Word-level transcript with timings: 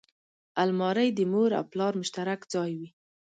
الماري 0.63 1.07
د 1.13 1.19
مور 1.31 1.49
او 1.59 1.63
پلار 1.71 1.93
مشترک 2.01 2.41
ځای 2.53 2.71
وي 2.79 2.89